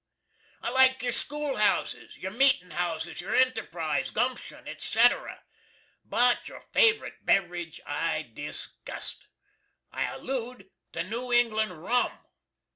[0.63, 4.99] I like your skool houses, your meetin houses, your enterprise, gumpshun &c.,
[6.03, 9.27] but your favorit Bevridge I disgust.
[9.91, 12.13] I allude to New England Rum.